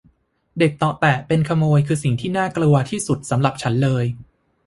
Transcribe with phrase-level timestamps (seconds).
[0.59, 4.05] เด็กเตาะแตะเป็นขโยงคือสิ่งที่น่ากลัวที่สุดสำหรับฉันเลย